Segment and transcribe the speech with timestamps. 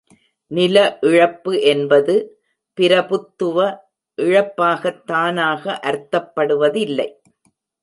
[0.51, 0.97] நில
[1.01, 2.15] இழப்பு என்பது,
[2.77, 3.57] பிரபுத்துவ
[4.17, 7.09] இழப்பாகத் தானாக அர்த்தப்படுவதில்லை.